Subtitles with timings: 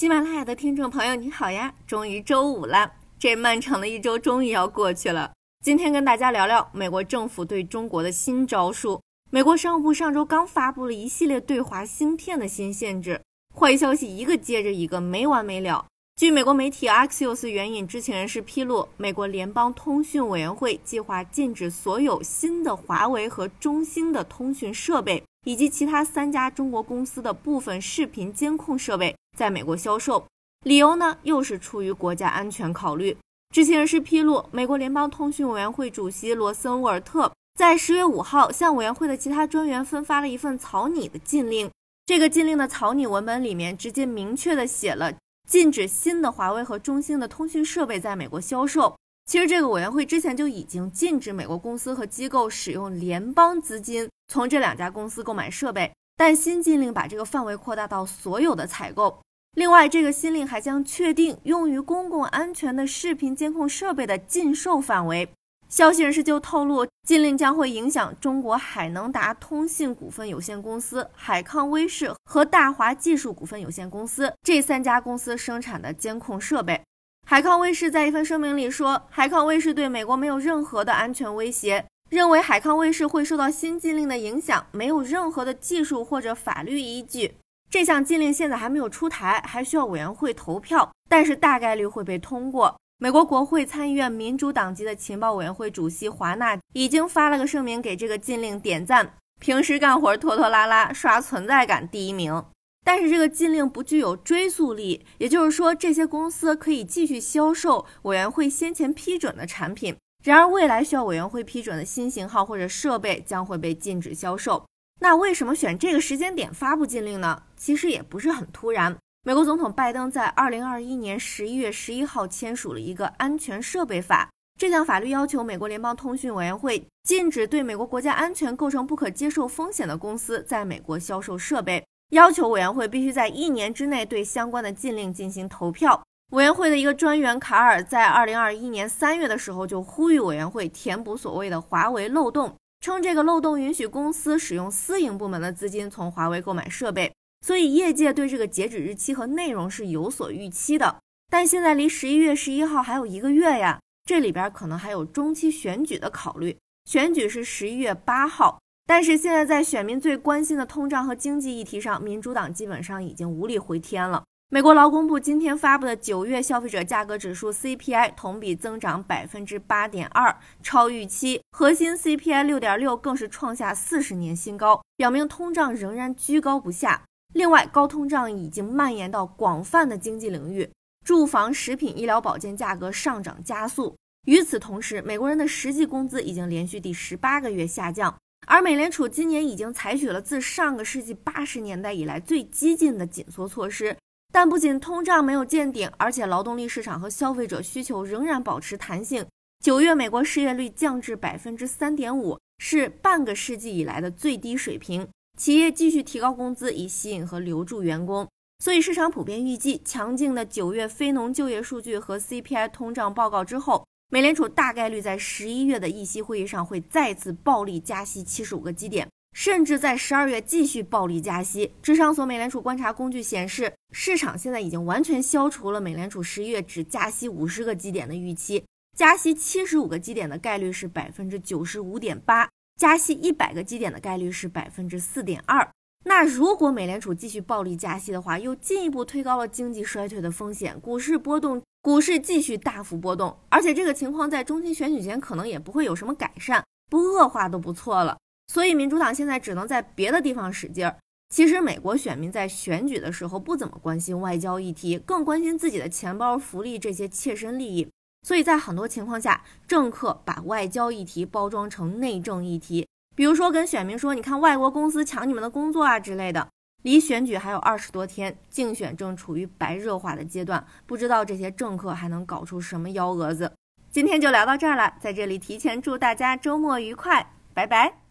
[0.00, 1.74] 喜马拉雅的听众朋友，你好呀！
[1.86, 5.30] 终于周五了，这漫长的一周终于要过去了。
[5.62, 8.98] 今天跟大家聊聊美国政府对中国的新招数。
[9.30, 13.20] 美国商务部上周刚发布了一系列对华芯片的新限制，
[13.54, 15.84] 坏消息一个接着一个，没完没了。
[16.16, 29.14] 据美国媒体 Axios 援引知情人士披露，美国联邦通讯委员会计划禁止所有新的华为和中兴的通讯设备，以及其他三家中国公司的部分视频监控设备。
[29.40, 30.22] 在美国销售，
[30.64, 33.16] 理由呢又是出于国家安全考虑。
[33.54, 41.70] 知情人士披露，美国联邦通讯委员会主席罗森沃尔特在十月五号向委员会的其他专员分发了一份草拟的禁令。
[42.04, 45.10] 这个禁令的草拟文本里面直接明确的写了
[45.48, 48.94] 禁止新的华为和中兴的通讯设备在美国销售。
[49.24, 59.18] 其实这个委员会之前就已经禁止美国公司和机构使用联邦资金从这两家公司购买设备，但新禁令把这个范围扩大到所有的采购。
[59.54, 65.28] 另外，这个新令还将确定用于公共安全的视频监控设备的禁售范围。
[65.68, 76.80] 消息人士就透露，禁令将会影响中国海能达通信股份有限公司、海康威视和大华技术股份有限公司这三家公司生产的监控设备。
[77.26, 87.34] 海康威视在一份声明里说，海康威视对美国没有任何的安全威胁，认为海康威视会受到新禁令的影响，没有任何的技术或者法律依据。
[87.70, 92.76] 这项禁令现在还没有出台，还需要委员会投票，但是大概率会被通过。
[92.98, 99.14] 美国国会参议院民主党籍的情报委员会主席华纳已经发了个声明，给这个禁令点赞。
[99.40, 102.44] 平时干活拖拖拉拉，刷存在感第一名。
[102.84, 109.96] 但是这个禁令不具有追溯力，也就是说，这些公司可以继续销售委员会先前批准的产品。
[110.24, 114.66] 然而，未来需要委员会批准的新型号或者设备将会被禁止销售。
[115.02, 117.42] 那为什么选这个时间点发布禁令呢？
[117.56, 118.94] 其实也不是很突然。
[119.22, 136.02] 美国总统拜登在二零二一年十一月十一号签署了一个安全设备法，这项法律要求美国联邦通讯委员会禁止对美国国家安全构成不可接受风险的公司在美国销售设备，要求委员会必须在一年之内对相关的禁令进行投票。
[136.32, 142.54] 委员会的一个专员卡尔在二零二一年三月的时候就呼吁委员会填补所谓的华为漏洞。
[142.80, 147.14] 称这个漏洞允许公司使用私营部门的资金从华为购买设备，
[147.46, 150.98] 所以业界对这个截止日期和内容是有所预期的。
[151.30, 156.56] 但现在离十一月十一号还有一个月呀，这里边可能还有中期选举的考虑。
[156.86, 164.24] 选举是十一月八号，但是现在在选民最关心的通胀和经济议题上，民主党基本上已经无力回天了。
[164.52, 171.40] 美国劳工部今天发布的九月消费者价格指数 CPI 同比增长百分之八点二，超预期。
[171.52, 177.00] 核心 CPI 六点六更是创下四十年新高，表明通胀仍然居高不下。
[177.32, 180.68] 另外，高通胀已经蔓延到广泛的经济领域，
[181.06, 183.94] 住房、食品、医疗保健价格上涨加速。
[184.26, 188.12] 与此同时，美国人的实际工资已经连续第十八个月下降，
[188.48, 193.96] 而美联储今年已经采取了自上个世纪八十年代以来最激进的紧缩措施。
[194.32, 199.26] 但不仅通胀没有见顶，而且劳动力市场和消费者需求仍然保持弹性。
[199.62, 205.06] 九月美国失业率降至百分之三点五，是半个世纪以来的最低水平。
[205.36, 219.08] 企业继续提高工资以吸引和留住员工，所以市场普遍预计，强劲的九月非农就业数据和 CPI 通胀报告之后，美联储大概率在十一月的议息会议上会再次暴力加息七十五个基点。
[219.32, 221.72] 甚至在十二月继续暴力加息。
[221.82, 228.64] 智商所美联储观察工具显示，市场现在已经完全消除了美联储十一月只加息五十个基点的预期，
[228.96, 232.48] 加息七十五个基点的概率是百分之九十五点八，
[232.78, 235.68] 加息一百个基点的概率是百分之四点二。
[236.04, 248.16] 那如果美联储继续暴力加息的话，又进一步推高了经济衰退的风险，股市波动，股市继续大幅波动，而且这个情况在中期选举前可能也不会有什么改善，不恶化都不错了。
[248.52, 250.96] 所以，民主党现在只能在别的地方使劲儿。
[251.32, 257.88] 其实，美国选民在选举的时候不怎么关心外交议题，更关心自己的钱包、福利这些切身利益。
[258.26, 266.48] 所以在很多情况下，政客把外交议题包装成内政议题，比如说跟选民说：“你看，外国公司抢你们的工作啊之类的。”
[266.82, 273.52] 离选举还有二十多天，竞选正处于白热化的阶段，不知道这些政客还能搞出什么幺蛾子。
[273.92, 278.09] 今天就聊到这儿了，在这里提前祝大家周末愉快，拜拜。